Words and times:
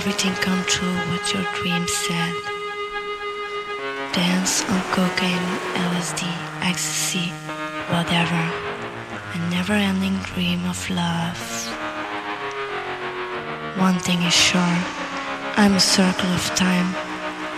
Everything 0.00 0.32
come 0.36 0.64
true 0.64 0.96
what 1.10 1.30
your 1.34 1.44
dream 1.60 1.86
said. 1.86 2.32
Dance 4.14 4.64
on 4.70 4.80
cocaine, 4.96 5.48
LSD, 5.90 6.22
ecstasy, 6.62 7.28
whatever. 7.92 8.42
A 9.34 9.38
never-ending 9.50 10.16
dream 10.32 10.64
of 10.64 10.80
love. 10.88 11.42
One 13.76 13.98
thing 13.98 14.22
is 14.22 14.32
sure, 14.32 14.76
I'm 15.60 15.74
a 15.74 15.80
circle 15.80 16.32
of 16.32 16.46
time. 16.56 16.94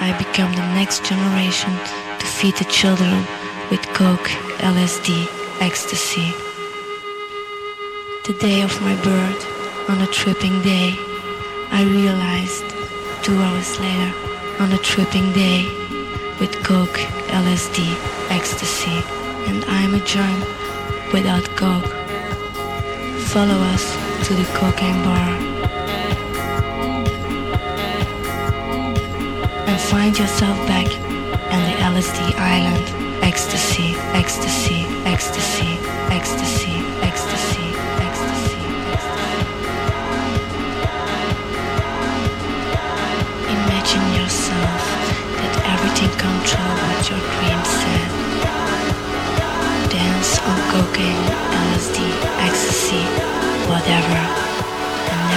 I 0.01 0.13
become 0.19 0.53
the 0.57 0.67
next 0.75 1.05
generation 1.05 1.71
to 2.19 2.27
feed 2.27 2.57
the 2.57 2.65
children 2.65 3.25
with 3.71 3.87
coke, 3.95 4.31
LSD, 4.59 5.29
ecstasy. 5.61 6.35
The 8.27 8.35
day 8.41 8.63
of 8.63 8.75
my 8.83 8.97
birth, 9.01 9.43
on 9.89 10.03
a 10.03 10.09
tripping 10.09 10.61
day, 10.63 10.99
I 11.75 11.85
realized 11.85 12.69
two 13.23 13.39
hours 13.39 13.81
later, 13.81 14.13
on 14.61 14.73
a 14.73 14.79
tripping 14.79 15.33
day, 15.33 15.65
with 16.39 16.63
coke, 16.63 17.01
LSD, 17.33 17.97
ecstasy, 18.29 19.03
and 19.49 19.65
I'm 19.65 19.95
a 19.95 20.01
germ 20.01 20.41
without 21.15 21.45
coke. 21.57 21.89
Follow 23.33 23.59
us 23.73 23.85
to 24.29 24.35
the 24.35 24.45
cocaine 24.53 25.03
bar. 25.03 25.29
And 29.67 29.81
find 29.81 30.19
yourself 30.19 30.59
back 30.69 30.93
in 31.55 31.61
the 31.69 31.77
LSD 31.91 32.35
island. 32.37 33.25
Ecstasy, 33.25 33.95
ecstasy, 34.13 34.85
ecstasy, 35.07 35.79
ecstasy. 36.11 36.82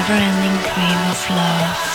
A 0.05 0.07
never-ending 0.07 0.61
dream 0.61 1.09
of 1.09 1.29
love. 1.31 1.94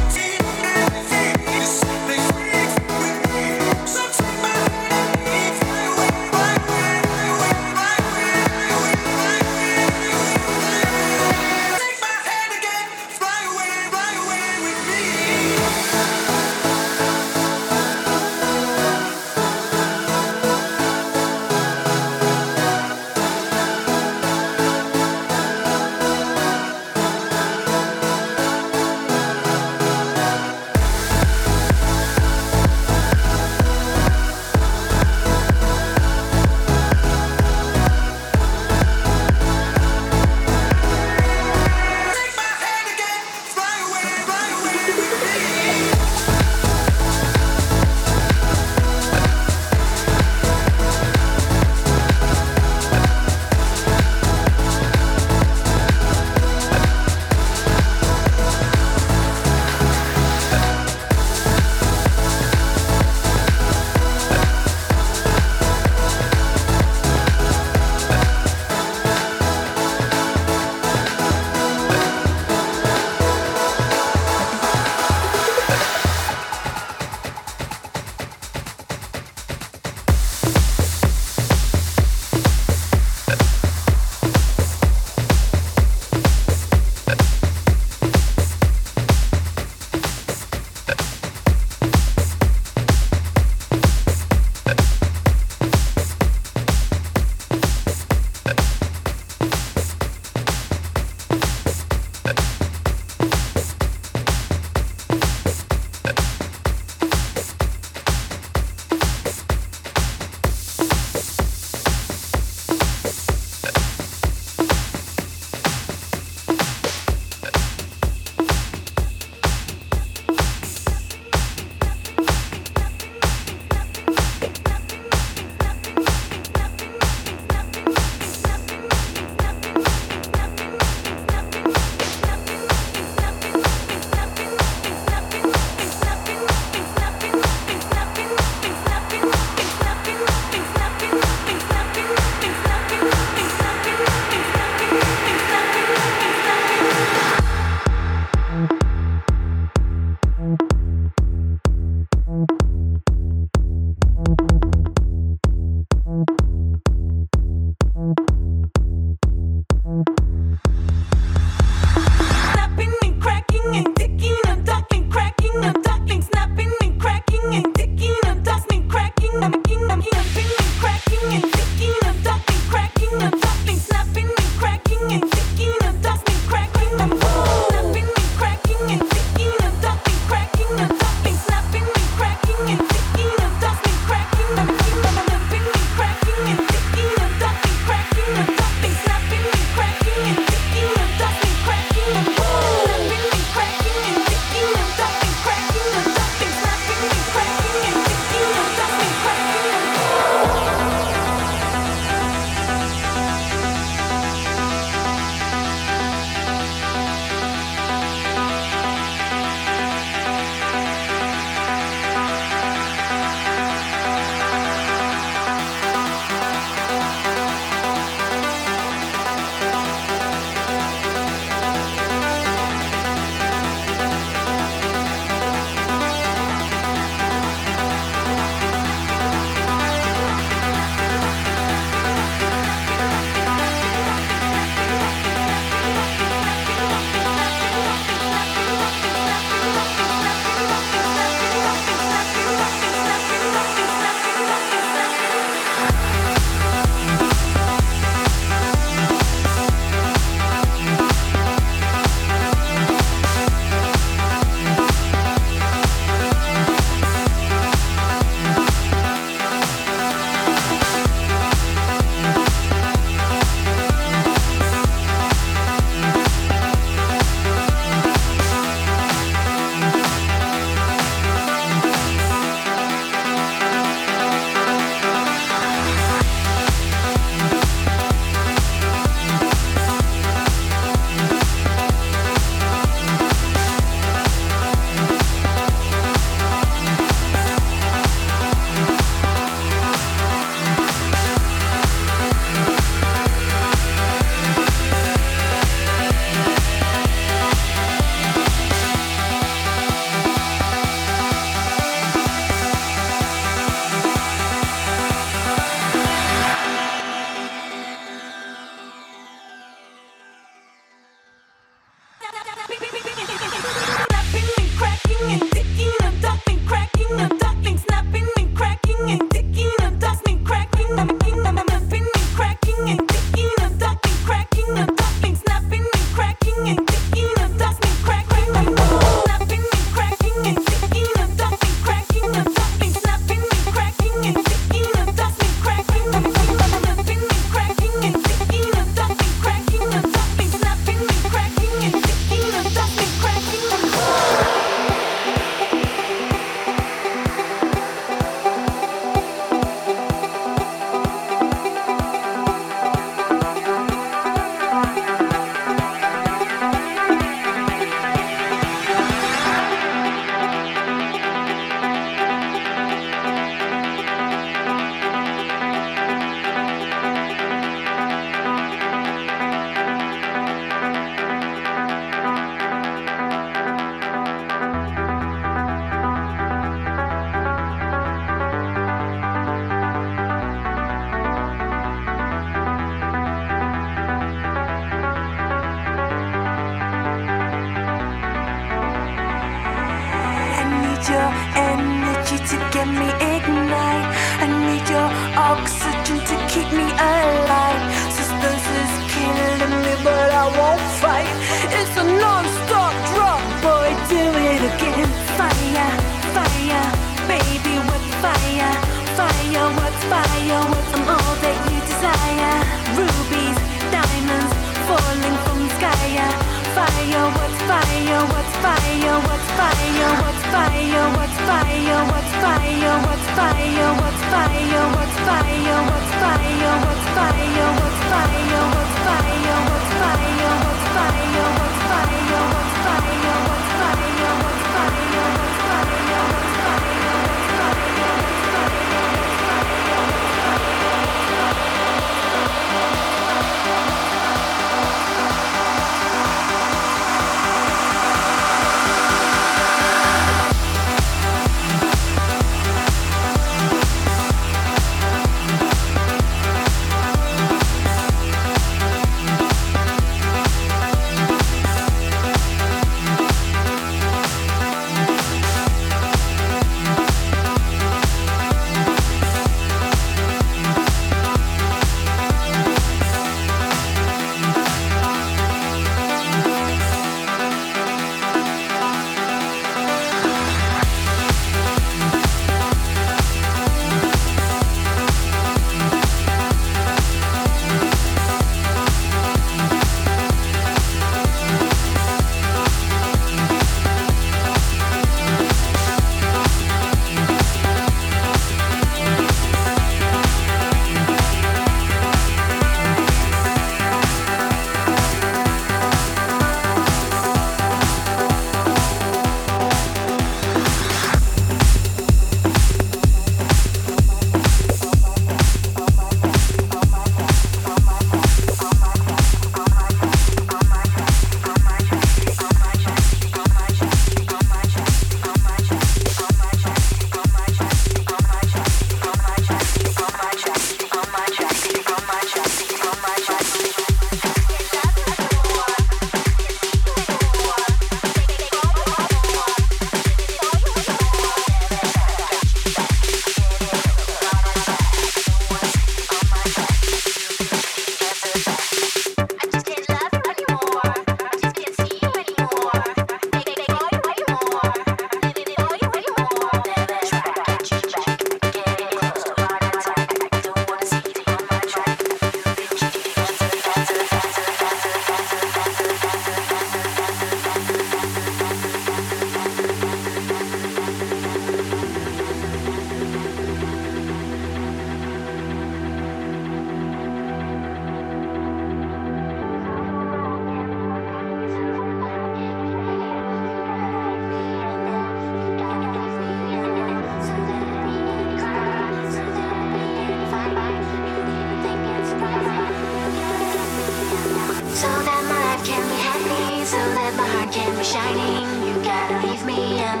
my 597.16 597.26
heart 597.26 597.52
can 597.52 597.76
be 597.76 597.84
shining. 597.84 598.46
You 598.66 598.74
gotta 598.84 599.26
leave 599.26 599.44
me 599.44 599.78
and. 599.80 600.00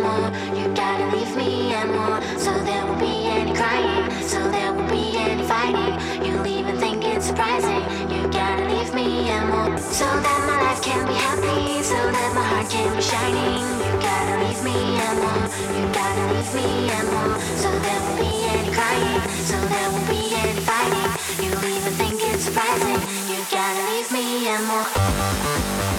You 0.56 0.66
gotta 0.74 1.16
leave 1.16 1.36
me 1.36 1.72
and. 1.74 1.90
So 2.40 2.52
there 2.64 2.84
won't 2.86 3.00
be 3.00 3.26
any 3.26 3.54
crying. 3.54 4.10
So 4.22 4.38
there 4.50 4.72
won't 4.72 4.90
be 4.90 5.16
any 5.16 5.44
fighting. 5.44 5.94
You'll 6.24 6.46
even 6.46 6.76
think 6.78 7.04
it's 7.04 7.26
surprising. 7.26 7.82
You 8.12 8.28
gotta 8.30 8.64
leave 8.72 8.94
me 8.94 9.28
and. 9.30 9.78
So 9.80 10.04
that 10.04 10.40
my 10.48 10.58
life 10.62 10.82
can 10.82 11.06
be 11.06 11.14
happy. 11.14 11.82
So 11.82 11.94
that 11.94 12.30
my 12.34 12.44
heart 12.50 12.68
can 12.70 12.94
be 12.96 13.02
shining. 13.02 13.62
You 13.84 13.92
gotta 14.00 14.34
leave 14.44 14.62
me 14.64 14.76
and. 15.06 15.18
You 15.76 15.84
gotta 15.92 16.22
leave 16.32 16.54
me 16.54 16.90
and. 16.96 17.08
So 17.62 17.70
there 17.84 18.00
won't 18.00 18.18
be 18.20 18.30
any 18.54 18.72
crying. 18.72 19.20
So 19.48 19.56
there 19.72 19.90
won't 19.90 20.08
be 20.08 20.34
any 20.34 20.60
fighting 20.60 21.11
surprising. 22.42 22.98
You 23.30 23.44
gotta 23.50 23.82
leave 23.92 24.10
me 24.10 24.48
and 24.48 24.68
walk. 24.68 25.92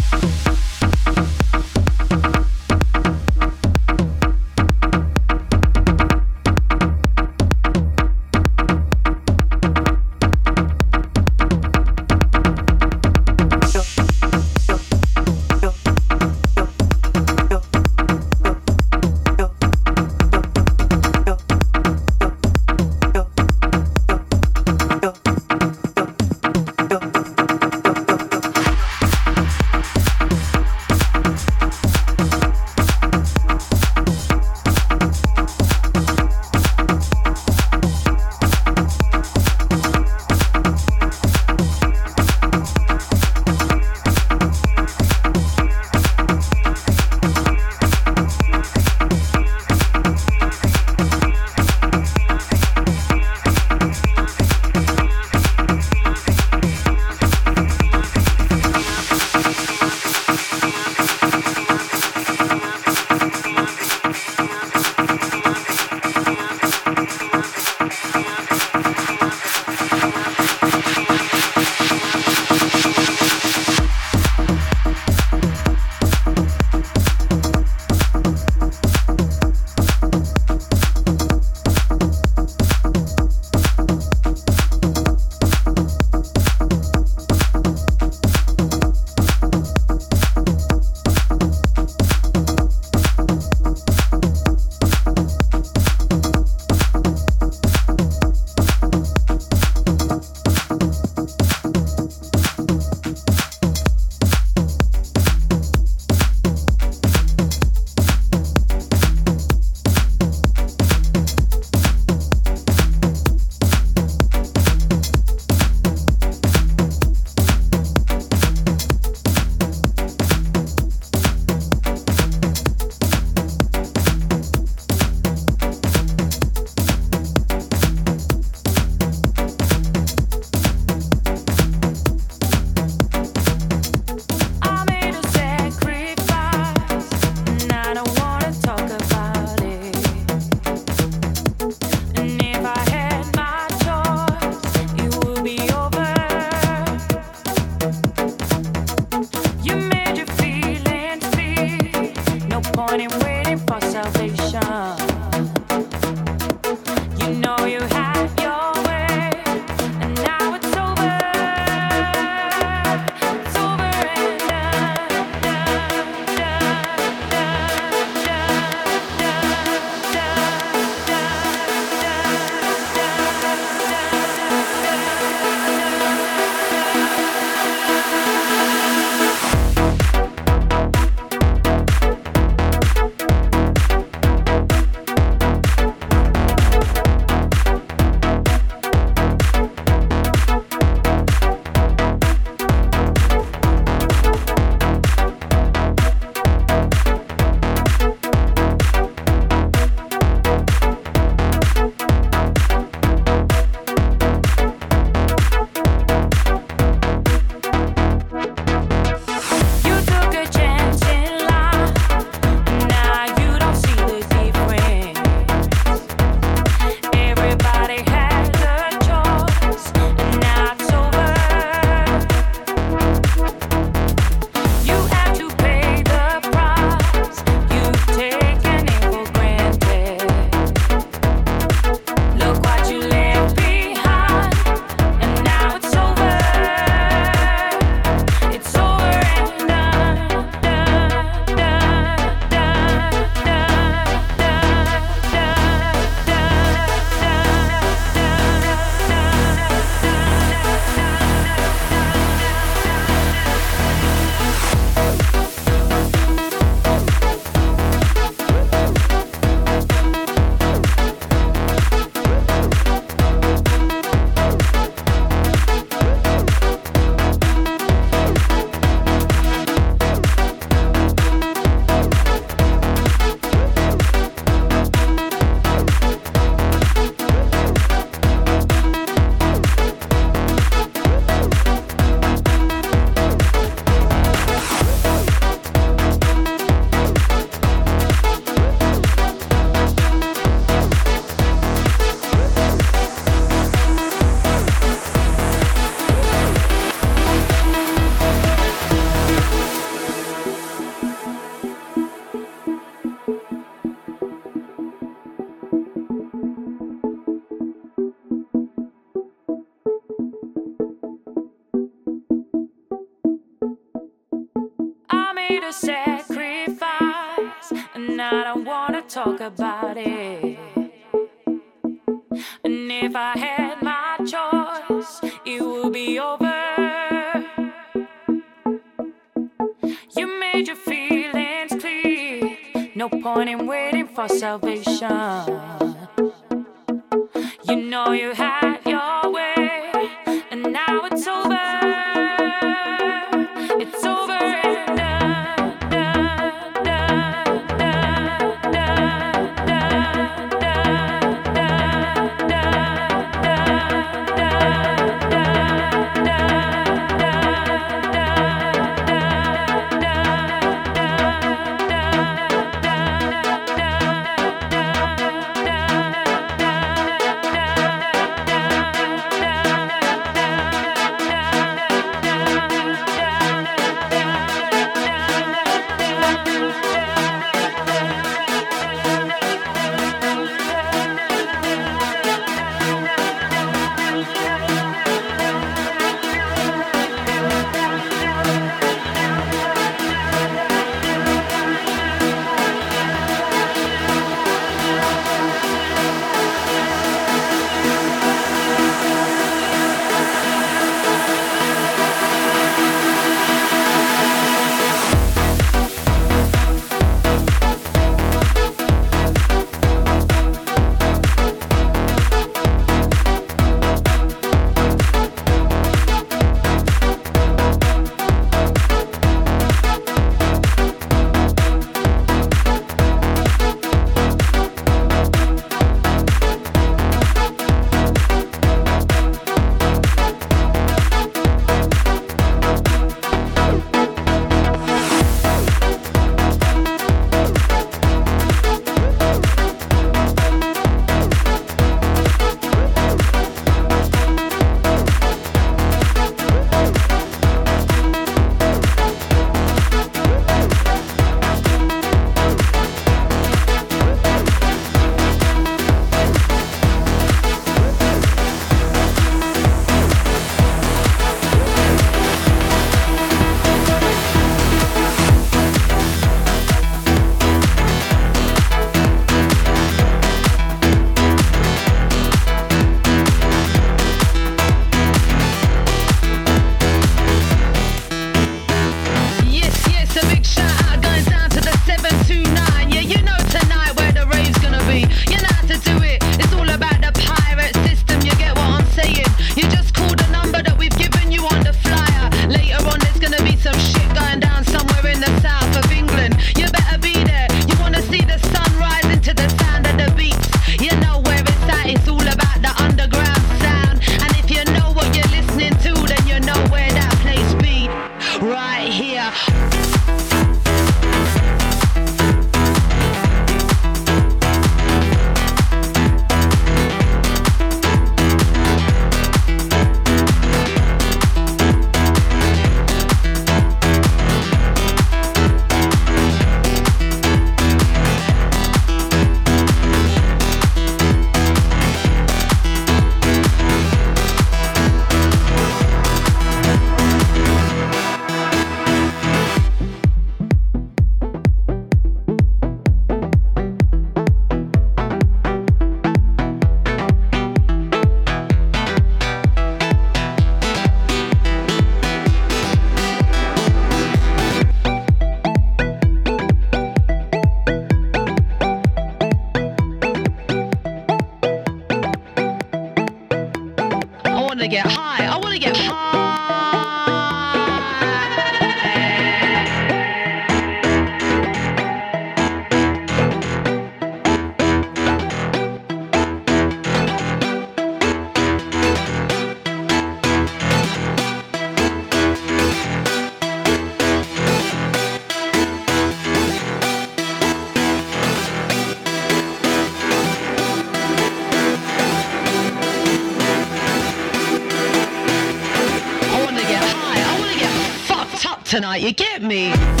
tonight, 598.71 599.01
you 599.01 599.11
get 599.11 599.41
me? 599.41 600.00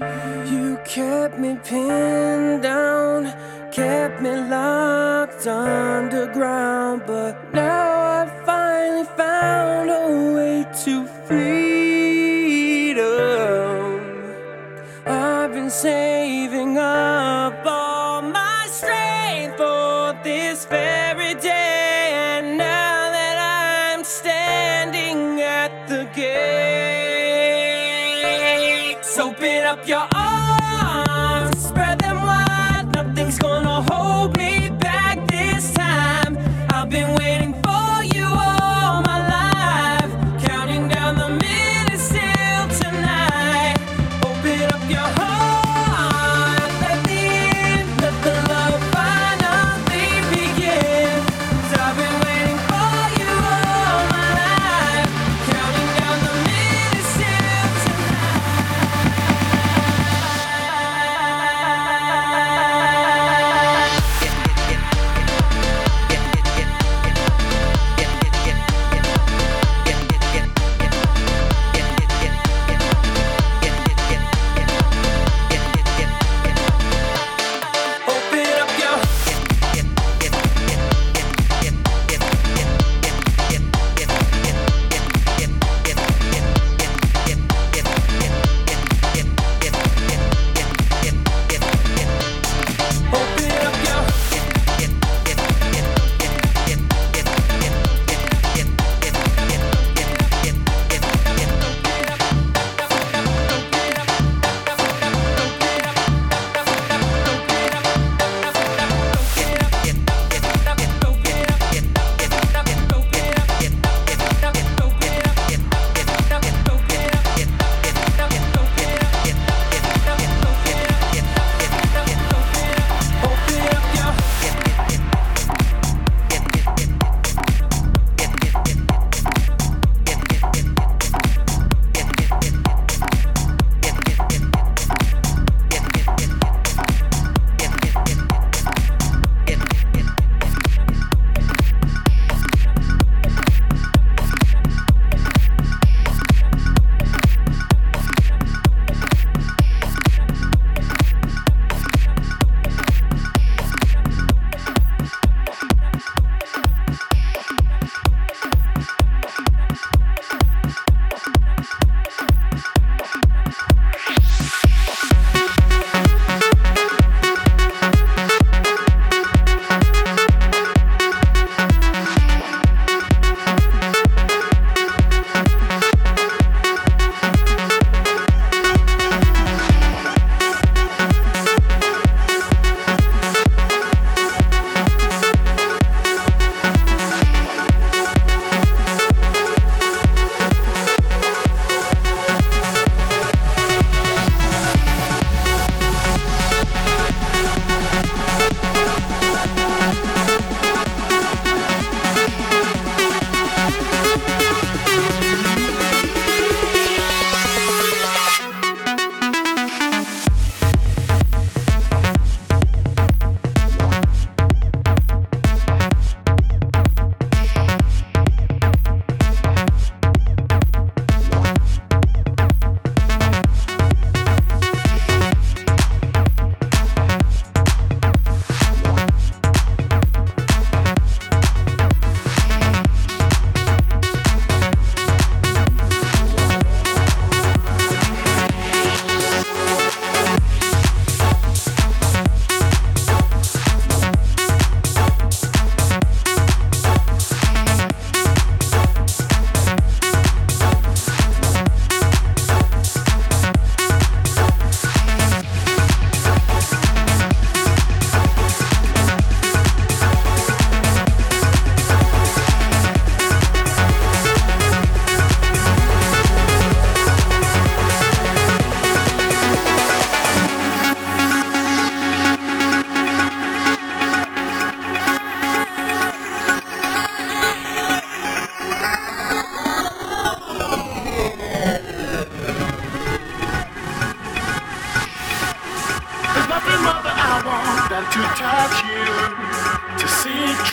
You 0.00 0.78
kept 0.84 1.38
me 1.38 1.58
pinned 1.64 2.62
down, 2.62 3.32
kept 3.72 4.22
me 4.22 4.30
locked 4.30 5.44
underground, 5.46 7.02
but 7.04 7.47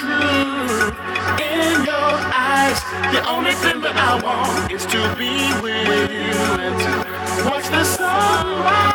truth 0.06 0.96
in 1.42 1.86
your 1.86 2.12
eyes. 2.34 2.80
The 3.14 3.22
only 3.28 3.54
thing 3.54 3.82
that 3.82 3.96
I 3.98 4.22
want 4.22 4.72
is 4.72 4.86
to 4.88 5.02
be 5.18 5.34
with 5.62 6.12
you 6.12 6.36
and 6.66 7.50
watch 7.50 7.68
the 7.70 7.84
sunrise. 7.84 8.95